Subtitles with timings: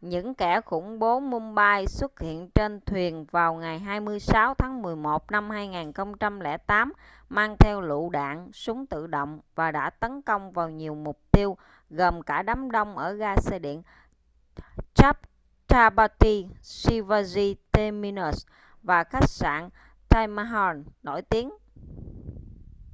[0.00, 5.50] những kẻ khủng bố mumbai xuất hiện trên thuyền vào ngày 26 tháng 11 năm
[5.50, 6.92] 2008
[7.28, 11.56] mang theo lựu đạn súng tự động và đã tấn công vào nhiều mục tiêu
[11.90, 13.82] gồm cả đám đông ở ga xe điện
[14.94, 18.46] chhatrapati shivaji terminus
[18.82, 19.68] và khách sạn
[20.10, 21.50] taj mahal nổi tiếng